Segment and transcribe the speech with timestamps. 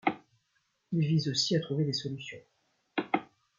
[0.93, 2.39] Il vise aussi à trouver des solutions.